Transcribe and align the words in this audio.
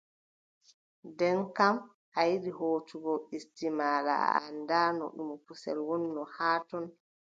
Nden 1.07 1.39
kam 1.57 1.75
a 2.19 2.21
yiɗi 2.29 2.51
hoocugo 2.57 3.11
ɗisdi 3.27 3.67
maaɗa, 3.77 4.13
a 4.35 4.35
anndaano 4.47 5.03
ɗum 5.15 5.29
kusel 5.45 5.77
wonno 5.87 6.21
haa 6.35 6.59
ton. 6.69 6.85